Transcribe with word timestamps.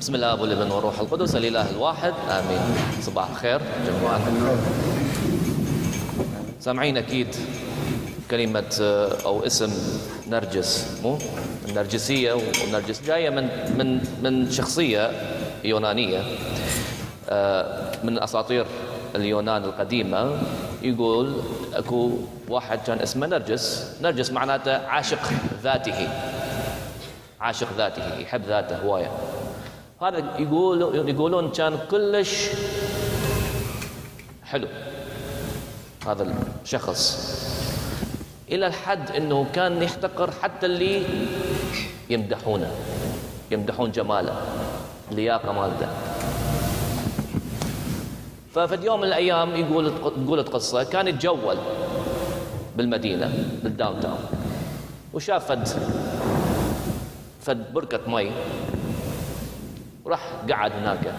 بسم 0.00 0.14
الله 0.14 0.40
والابن 0.40 0.70
والروح 0.70 1.00
القدس 1.00 1.36
الاله 1.36 1.70
الواحد 1.70 2.14
آمين. 2.30 2.60
صباح 3.00 3.30
الخير 3.30 3.60
جميعا. 3.86 4.20
سامعين 6.60 6.96
أكيد 6.96 7.26
كلمة 8.30 8.72
آه، 8.80 9.16
أو 9.26 9.46
اسم 9.46 9.72
نرجس 10.28 10.86
مو؟ 11.02 11.18
النرجسية 11.68 12.32
والنرجس 12.32 13.02
جاية 13.06 13.30
من 13.30 13.48
من 13.78 14.00
من 14.22 14.50
شخصية 14.50 15.10
يونانية 15.64 16.22
آه، 17.30 17.92
من 18.04 18.22
أساطير 18.22 18.66
اليونان 19.14 19.64
القديمة. 19.64 20.38
يقول 20.82 21.36
أكو 21.74 22.10
واحد 22.48 22.78
كان 22.86 22.98
اسمه 22.98 23.26
نرجس. 23.26 23.86
نرجس 24.02 24.30
معناته 24.30 24.76
عاشق 24.76 25.22
ذاته. 25.62 26.08
عاشق 27.40 27.68
ذاته 27.78 28.18
يحب 28.18 28.42
ذاته 28.48 28.76
هواية. 28.82 29.10
هذا 30.02 30.18
يقول 30.38 31.08
يقولون 31.08 31.50
كان 31.50 31.78
كلش 31.90 32.48
حلو 34.44 34.68
هذا 36.06 36.34
الشخص. 36.64 37.30
إلى 38.50 38.66
الحد 38.66 39.10
إنه 39.10 39.46
كان 39.52 39.82
يحتقر 39.82 40.30
حتى 40.30 40.66
اللي 40.66 41.02
يمدحونه 42.10 42.70
يمدحون 43.50 43.90
جماله 43.90 44.36
اللياقة 45.10 45.52
مالته. 45.52 45.88
ففي 48.54 48.86
يوم 48.86 49.00
من 49.00 49.06
الأيام 49.06 49.56
يقول 49.56 49.92
تقول 50.00 50.42
قصه 50.42 50.82
كان 50.82 51.08
يتجول 51.08 51.56
بالمدينة 52.76 53.32
بال 53.62 54.00
downtown 54.00 54.18
وشاف 55.12 55.46
فد 55.46 55.68
فد 57.40 57.72
بركة 57.72 58.00
مي. 58.06 58.32
وراح 60.10 60.20
قعد 60.50 60.72
هناك. 60.72 61.14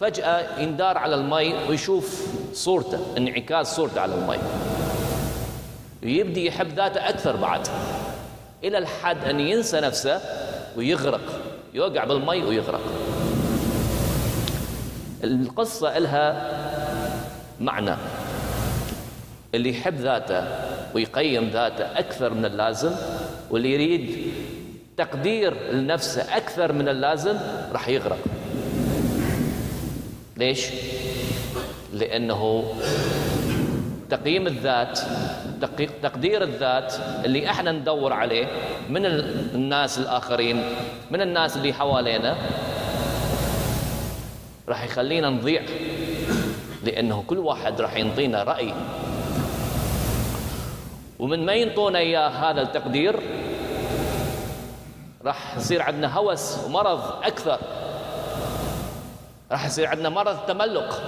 فجأة 0.00 0.60
يندار 0.60 0.98
على 0.98 1.14
المي 1.14 1.54
ويشوف 1.68 2.26
صورته 2.52 2.98
انعكاس 3.16 3.76
صورته 3.76 4.00
على 4.00 4.14
المي 4.14 4.38
ويبدي 6.02 6.46
يحب 6.46 6.68
ذاته 6.68 7.08
أكثر 7.08 7.36
بعد 7.36 7.68
إلى 8.64 8.78
الحد 8.78 9.24
أن 9.24 9.40
ينسى 9.40 9.80
نفسه 9.80 10.20
ويغرق 10.76 11.20
يوقع 11.74 12.04
بالمي 12.04 12.42
ويغرق. 12.42 12.80
القصة 15.24 15.96
إلها 15.96 16.52
معنى. 17.60 17.96
اللي 19.54 19.70
يحب 19.70 19.94
ذاته 19.94 20.44
ويقيم 20.94 21.48
ذاته 21.48 21.84
أكثر 21.98 22.34
من 22.34 22.44
اللازم 22.44 22.92
واللي 23.50 23.72
يريد 23.72 24.32
تقدير 24.98 25.72
لنفسه 25.72 26.36
أكثر 26.36 26.72
من 26.72 26.88
اللازم 26.88 27.38
راح 27.72 27.88
يغرق. 27.88 28.18
ليش؟ 30.36 30.66
لأنه 31.92 32.72
تقييم 34.10 34.46
الذات 34.46 35.00
تقدير 36.02 36.42
الذات 36.42 36.94
اللي 37.24 37.50
إحنا 37.50 37.72
ندور 37.72 38.12
عليه 38.12 38.46
من 38.90 39.06
الناس 39.06 39.98
الآخرين 39.98 40.62
من 41.10 41.20
الناس 41.20 41.56
اللي 41.56 41.72
حوالينا 41.72 42.36
راح 44.68 44.84
يخلينا 44.84 45.30
نضيع. 45.30 45.62
لأنه 46.84 47.24
كل 47.26 47.38
واحد 47.38 47.80
راح 47.80 47.96
ينطينا 47.96 48.42
رأي. 48.42 48.74
ومن 51.18 51.46
ما 51.46 51.52
ينطونا 51.52 51.98
إياه 51.98 52.28
هذا 52.28 52.62
التقدير؟ 52.62 53.20
راح 55.28 55.56
يصير 55.56 55.82
عندنا 55.82 56.14
هوس 56.18 56.58
ومرض 56.66 57.00
أكثر. 57.22 57.58
راح 59.52 59.66
يصير 59.66 59.86
عندنا 59.86 60.08
مرض 60.08 60.36
تملق. 60.46 61.02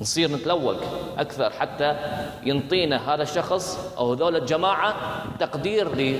نصير 0.00 0.30
نتلوق 0.30 0.76
أكثر 1.18 1.50
حتى 1.50 1.96
ينطينا 2.42 3.14
هذا 3.14 3.22
الشخص 3.22 3.78
أو 3.98 4.12
هذول 4.12 4.36
الجماعة 4.36 4.94
تقدير 5.40 6.18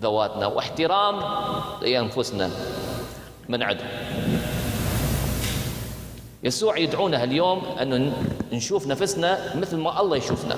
لذواتنا 0.00 0.46
واحترام 0.46 1.20
لأنفسنا 1.82 2.50
من 3.48 3.62
عندهم 3.62 3.88
يسوع 6.42 6.78
يدعونا 6.78 7.24
اليوم 7.24 7.62
أن 7.80 8.12
نشوف 8.52 8.86
نفسنا 8.86 9.56
مثل 9.56 9.76
ما 9.76 10.00
الله 10.00 10.16
يشوفنا. 10.16 10.56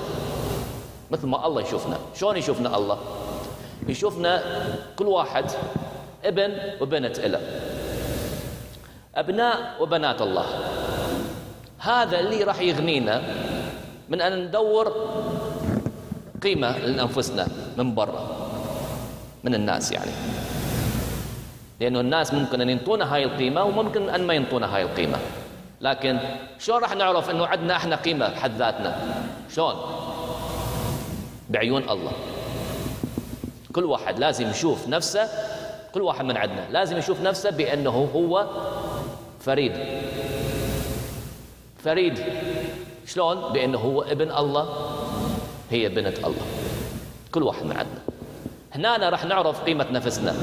مثل 1.11 1.27
ما 1.27 1.47
الله 1.47 1.61
يشوفنا. 1.61 1.97
شلون 2.15 2.37
يشوفنا 2.37 2.77
الله؟ 2.77 2.97
يشوفنا 3.87 4.43
كل 4.95 5.07
واحد 5.07 5.45
ابن 6.25 6.51
وبنت 6.81 7.19
إله. 7.19 7.41
أبناء 9.15 9.75
وبنات 9.79 10.21
الله. 10.21 10.45
هذا 11.79 12.19
اللي 12.19 12.43
راح 12.43 12.59
يغنينا 12.59 13.21
من 14.09 14.21
أن 14.21 14.45
ندور 14.45 14.95
قيمة 16.43 16.77
لأنفسنا 16.77 17.47
من 17.77 17.95
برا 17.95 18.27
من 19.43 19.55
الناس 19.55 19.91
يعني. 19.91 20.11
لأنه 21.79 21.99
الناس 21.99 22.33
ممكن 22.33 22.61
أن 22.61 22.69
ينطونا 22.69 23.15
هاي 23.15 23.23
القيمة 23.23 23.63
وممكن 23.63 24.09
أن 24.09 24.27
ما 24.27 24.33
ينطونا 24.33 24.75
هاي 24.75 24.83
القيمة. 24.83 25.17
لكن 25.81 26.19
شلون 26.59 26.81
راح 26.81 26.95
نعرف 26.95 27.29
أنه 27.29 27.45
عندنا 27.45 27.75
إحنا 27.75 27.95
قيمة 27.95 28.27
بحد 28.27 28.51
ذاتنا؟ 28.57 28.95
شلون؟ 29.55 29.75
بعيون 31.49 31.89
الله. 31.89 32.11
كل 33.71 33.85
واحد 33.85 34.19
لازم 34.19 34.49
يشوف 34.49 34.87
نفسه 34.87 35.29
كل 35.93 36.01
واحد 36.01 36.25
من 36.25 36.37
عندنا 36.37 36.67
لازم 36.69 36.97
يشوف 36.97 37.21
نفسه 37.21 37.49
بأنه 37.49 38.09
هو 38.15 38.47
فريد. 39.39 39.73
فريد. 41.83 42.23
شلون؟ 43.05 43.53
بأنه 43.53 43.77
هو 43.77 44.01
ابن 44.01 44.31
الله 44.31 44.69
هي 45.69 45.89
بنت 45.89 46.17
الله. 46.17 46.45
كل 47.31 47.43
واحد 47.43 47.65
من 47.65 47.77
عندنا. 47.77 48.01
هنا 48.71 49.09
راح 49.09 49.25
نعرف 49.25 49.63
قيمة 49.63 49.87
نفسنا. 49.91 50.35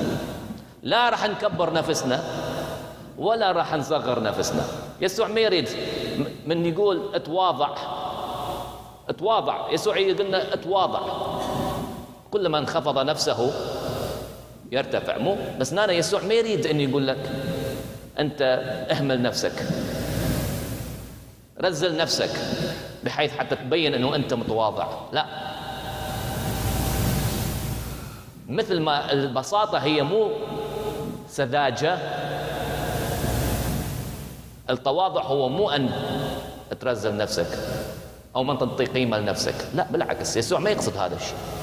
لا 0.82 1.08
راح 1.08 1.28
نكبر 1.28 1.72
نفسنا 1.72 2.24
ولا 3.18 3.52
راح 3.52 3.74
نصغر 3.74 4.22
نفسنا. 4.22 4.64
يسوع 5.00 5.28
ما 5.28 5.40
يريد 5.40 5.68
من 6.46 6.66
يقول 6.66 7.14
اتواضع. 7.14 7.76
اتواضع. 9.08 9.72
يسوع 9.72 9.98
يقول 9.98 10.26
لنا 10.26 10.54
اتواضع. 10.54 11.00
كلما 12.30 12.58
انخفض 12.58 12.98
نفسه 12.98 13.52
يرتفع. 14.72 15.18
مو 15.18 15.36
بس 15.60 15.72
نانا 15.72 15.92
يسوع 15.92 16.22
ما 16.22 16.34
يريد 16.34 16.66
ان 16.66 16.80
يقول 16.80 17.06
لك 17.06 17.30
أنت 18.18 18.42
أهمل 18.90 19.22
نفسك. 19.22 19.52
رزل 21.60 21.96
نفسك 21.96 22.30
بحيث 23.04 23.36
حتى 23.36 23.56
تبين 23.56 23.94
إنه 23.94 24.14
أنت 24.14 24.34
متواضع. 24.34 24.86
لا. 25.12 25.26
مثل 28.48 28.80
ما 28.80 29.12
البساطة 29.12 29.78
هي 29.78 30.02
مو 30.02 30.30
سذاجة. 31.28 31.98
التواضع 34.70 35.22
هو 35.22 35.48
مو 35.48 35.70
أن 35.70 35.90
ترزل 36.80 37.16
نفسك 37.16 37.58
أو 38.36 38.44
ما 38.44 38.54
تعطي 38.54 38.84
قيمة 38.84 39.18
لنفسك. 39.18 39.54
لا 39.74 39.86
بالعكس 39.90 40.36
يسوع 40.36 40.58
ما 40.58 40.70
يقصد 40.70 40.96
هذا 40.96 41.16
الشيء. 41.16 41.57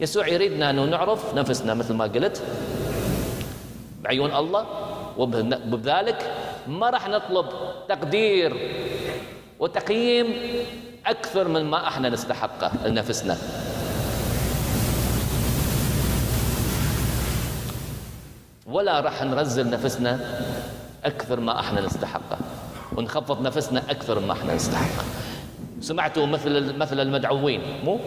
يسوع 0.00 0.28
يريدنا 0.28 0.70
أنه 0.70 0.84
نعرف 0.84 1.34
نفسنا 1.34 1.74
مثل 1.74 1.94
ما 1.94 2.04
قلت 2.04 2.42
بعيون 4.02 4.34
الله 4.34 4.66
وبذلك 5.18 6.32
ما 6.68 6.90
راح 6.90 7.08
نطلب 7.08 7.46
تقدير 7.88 8.70
وتقييم 9.58 10.26
أكثر 11.06 11.48
من 11.48 11.64
ما 11.64 11.88
إحنا 11.88 12.08
نستحقه 12.08 12.70
لنفسنا. 12.86 13.36
ولا 18.66 19.00
راح 19.00 19.22
نرزل 19.22 19.70
نفسنا 19.70 20.20
أكثر 21.04 21.40
ما 21.40 21.60
إحنا 21.60 21.80
نستحقه 21.80 22.38
ونخفض 22.96 23.42
نفسنا 23.42 23.82
أكثر 23.90 24.20
ما 24.20 24.32
إحنا 24.32 24.54
نستحقه. 24.54 25.04
سمعتوا 25.80 26.26
مثل 26.26 26.76
مثل 26.76 27.00
المدعوين 27.00 27.60
مو؟ 27.84 28.00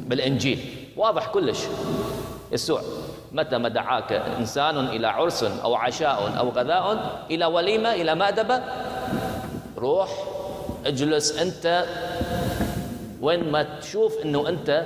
بالإنجيل. 0.00 0.75
واضح 0.96 1.26
كلش. 1.26 1.58
يسوع 2.52 2.80
متى 3.32 3.58
ما 3.58 3.68
دعاك 3.68 4.12
إنسان 4.12 4.78
إلى 4.86 5.06
عرس 5.06 5.42
أو 5.42 5.74
عشاء 5.74 6.38
أو 6.38 6.48
غذاء 6.48 7.16
إلى 7.30 7.46
وليمة 7.46 7.92
إلى 7.92 8.14
مأدبة 8.14 8.62
روح 9.78 10.08
اجلس 10.86 11.38
أنت 11.38 11.84
وين 13.20 13.50
ما 13.52 13.66
تشوف 13.80 14.14
أنه 14.24 14.48
أنت 14.48 14.84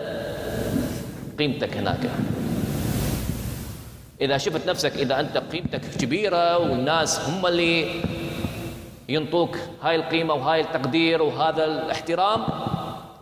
قيمتك 1.39 1.77
هناك. 1.77 2.11
إذا 4.21 4.39
شفت 4.39 4.67
نفسك 4.67 4.93
إذا 4.97 5.21
أنت 5.21 5.39
قيمتك 5.39 5.81
كبيرة 5.81 6.59
والناس 6.59 7.21
هم 7.29 7.47
اللي 7.47 8.01
ينطوك 9.09 9.57
هاي 9.83 9.97
القيمة 9.97 10.35
وهاي 10.35 10.61
التقدير 10.61 11.23
وهذا 11.23 11.65
الاحترام 11.65 12.45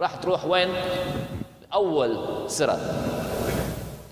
راح 0.01 0.15
تروح 0.15 0.45
وين؟ 0.45 0.69
أول 1.75 2.19
سرة 2.47 2.79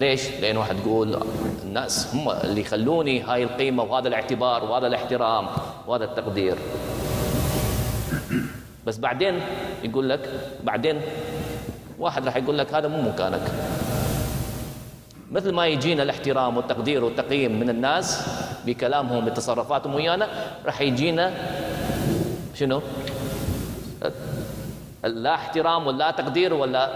ليش؟ 0.00 0.30
لأن 0.40 0.56
واحد 0.56 0.76
يقول 0.78 1.20
الناس 1.62 2.14
هم 2.14 2.30
اللي 2.30 2.60
يخلوني 2.60 3.20
هاي 3.22 3.42
القيمة 3.42 3.82
وهذا 3.82 4.08
الاعتبار 4.08 4.64
وهذا 4.64 4.86
الاحترام 4.86 5.46
وهذا 5.86 6.04
التقدير. 6.04 6.58
بس 8.86 8.98
بعدين 8.98 9.40
يقول 9.84 10.08
لك 10.08 10.30
بعدين 10.64 11.00
واحد 11.98 12.26
راح 12.26 12.36
يقول 12.36 12.58
لك 12.58 12.74
هذا 12.74 12.88
مو 12.88 13.02
مكانك 13.02 13.42
مثل 15.32 15.52
ما 15.52 15.66
يجينا 15.66 16.02
الاحترام 16.02 16.56
والتقدير 16.56 17.04
والتقييم 17.04 17.60
من 17.60 17.70
الناس 17.70 18.28
بكلامهم 18.66 19.24
بتصرفاتهم 19.24 19.94
ويانا 19.94 20.28
راح 20.66 20.80
يجينا 20.80 21.32
شنو؟ 22.54 22.82
لا 25.04 25.34
احترام 25.34 25.86
ولا 25.86 26.10
تقدير 26.10 26.54
ولا 26.54 26.90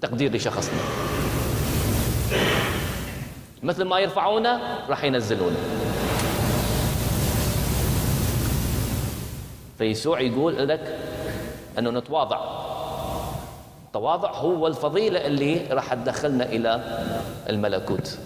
تقدير 0.00 0.36
لشخصنا. 0.36 0.80
مثل 3.62 3.84
ما 3.84 3.98
يرفعونا 3.98 4.60
راح 4.88 5.04
ينزلونا. 5.04 5.56
فيسوع 9.78 10.20
يقول 10.20 10.68
لك 10.68 10.98
أنه 11.78 11.90
نتواضع. 11.90 12.40
التواضع 13.86 14.32
هو 14.32 14.66
الفضيلة 14.66 15.26
اللي 15.26 15.66
راح 15.70 15.94
تدخلنا 15.94 16.44
إلى 16.44 16.80
الملكوت. 17.48 18.18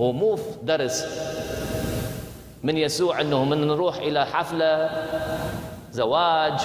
هو 0.00 0.12
مو 0.12 0.38
درس 0.62 1.06
من 2.62 2.76
يسوع 2.76 3.20
إنه 3.20 3.44
من 3.44 3.66
نروح 3.66 3.96
إلى 3.96 4.26
حفلة 4.26 4.90
زواج 5.92 6.60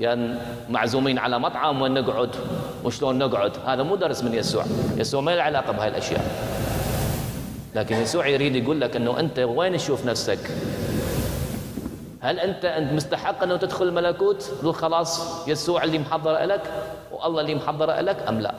يعني 0.00 0.34
معزومين 0.70 1.18
على 1.18 1.38
مطعم 1.38 1.82
وين 1.82 1.94
نقعد 1.94 2.30
وشلون 2.84 3.18
نقعد 3.18 3.52
هذا 3.66 3.82
مو 3.82 3.96
درس 3.96 4.24
من 4.24 4.34
يسوع 4.34 4.64
يسوع 4.96 5.20
ما 5.20 5.36
له 5.36 5.42
علاقه 5.42 5.72
بهاي 5.72 5.88
الاشياء 5.88 6.24
لكن 7.74 7.96
يسوع 7.96 8.26
يريد 8.26 8.56
يقول 8.56 8.80
لك 8.80 8.96
انه 8.96 9.20
انت 9.20 9.38
وين 9.38 9.76
تشوف 9.76 10.06
نفسك 10.06 10.38
هل 12.20 12.38
انت 12.40 12.64
انت 12.64 12.92
مستحق 12.92 13.42
انه 13.42 13.56
تدخل 13.56 13.88
الملكوت 13.88 14.42
تقول 14.42 14.74
خلاص 14.74 15.20
يسوع 15.48 15.84
اللي 15.84 15.98
محضر 15.98 16.44
لك 16.44 16.62
والله 17.12 17.40
اللي 17.40 17.54
محضر 17.54 18.00
لك 18.00 18.16
ام 18.28 18.40
لا 18.40 18.54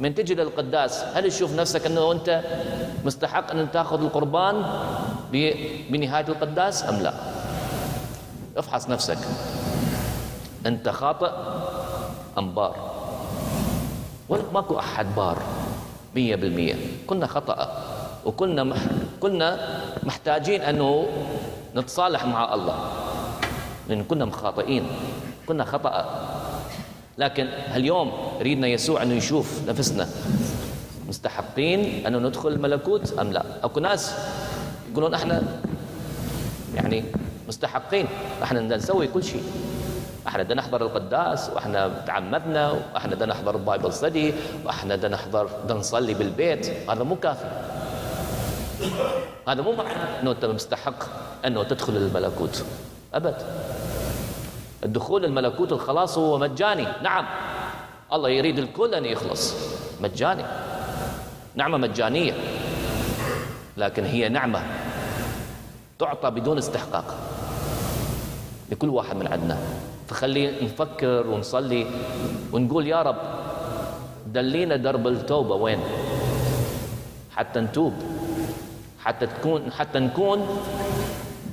من 0.00 0.14
تجي 0.14 0.34
للقداس 0.34 1.04
هل 1.14 1.30
تشوف 1.30 1.54
نفسك 1.54 1.86
انه 1.86 2.12
انت 2.12 2.40
مستحق 3.04 3.50
ان 3.50 3.70
تاخذ 3.72 4.02
القربان 4.02 4.64
بنهايه 5.90 6.24
القداس 6.28 6.84
ام 6.84 7.00
لا 7.02 7.14
افحص 8.56 8.88
نفسك 8.88 9.18
انت 10.66 10.88
خاطئ 10.88 11.30
ام 12.38 12.54
بار 12.54 12.76
ولا 14.28 14.42
ماكو 14.54 14.78
أحد 14.78 15.06
بار 15.16 15.42
مية 16.14 16.36
بالمية. 16.36 16.74
كنا 17.06 17.26
خطأ. 17.26 17.82
وكنا 18.24 18.64
مح... 18.64 18.78
كنا 19.20 19.80
محتاجين 20.02 20.60
أنه 20.60 21.06
نتصالح 21.76 22.26
مع 22.26 22.54
الله. 22.54 22.78
لأن 23.88 24.04
كنا 24.04 24.24
مخاطئين. 24.24 24.84
كنا 25.46 25.64
خطأ. 25.64 26.04
لكن 27.18 27.46
اليوم 27.74 28.12
يريدنا 28.40 28.66
يسوع 28.66 29.02
أنه 29.02 29.14
يشوف 29.14 29.68
نفسنا. 29.68 30.08
مستحقين 31.08 32.06
أنه 32.06 32.18
ندخل 32.18 32.48
الملكوت 32.48 33.18
أم 33.18 33.32
لا؟ 33.32 33.44
أكو 33.62 33.80
ناس 33.80 34.14
يقولون 34.92 35.14
إحنا 35.14 35.42
يعني 36.74 37.04
مستحقين. 37.48 38.06
إحنا 38.42 38.60
نسوي 38.60 39.06
كل 39.06 39.24
شيء. 39.24 39.42
إحنا 40.28 40.42
بدنا 40.42 40.54
نحضر 40.62 40.82
القداس 40.82 41.50
وإحنا 41.50 42.02
تعمدنا 42.06 42.72
وإحنا 42.94 43.14
بدنا 43.14 43.34
نحضر 43.34 43.54
ال 43.54 43.60
Bible 43.60 43.92
study 43.92 44.34
وإحنا 44.64 44.96
بدنا 44.96 45.14
نحضر 45.14 45.48
بدنا 45.64 45.78
نصلي 45.78 46.14
بالبيت. 46.14 46.90
هذا 46.90 47.02
مو 47.02 47.16
كافي. 47.16 47.46
هذا 49.48 49.62
مو 49.62 49.72
معنى 49.72 50.20
إنه 50.22 50.30
أنت 50.30 50.44
مستحق 50.44 51.04
إنه 51.44 51.62
تدخل 51.62 51.96
الملكوت. 51.96 52.64
أبد. 53.14 53.42
الدخول 54.84 55.24
الملكوت 55.24 55.72
الخلاص 55.72 56.18
هو 56.18 56.38
مجاني. 56.38 56.86
نعم. 57.02 57.26
الله 58.12 58.28
يريد 58.28 58.58
الكل 58.58 58.94
أن 58.94 59.04
يخلص. 59.04 59.54
مجاني. 60.00 60.44
نعمة 61.54 61.78
مجانية. 61.78 62.32
لكن 63.76 64.04
هي 64.04 64.28
نعمة 64.28 64.62
تعطى 65.98 66.30
بدون 66.30 66.58
استحقاق 66.58 67.14
لكل 68.70 68.88
واحد 68.88 69.16
من 69.16 69.26
عندنا. 69.26 69.58
فخلي 70.08 70.64
نفكر 70.64 71.26
ونصلي 71.26 71.86
ونقول 72.52 72.86
يا 72.86 73.02
رب 73.02 73.16
دلينا 74.32 74.76
درب 74.76 75.06
التوبة 75.06 75.54
وين؟ 75.54 75.78
حتى 77.36 77.60
نتوب 77.60 77.92
حتى 79.04 79.26
تكون 79.26 79.72
حتى 79.72 79.98
نكون 79.98 80.46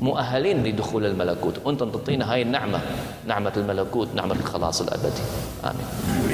مؤهلين 0.02 0.64
لدخول 0.64 1.06
الملكوت. 1.06 1.54
وانت 1.66 1.84
تعطينا 1.84 2.34
هاي 2.34 2.42
النعمة 2.42 2.80
نعمة 3.28 3.54
الملكوت 3.58 4.08
نعمة 4.16 4.36
الخلاص 4.36 4.82
الأبدي. 4.82 5.24
آمين. 5.64 5.88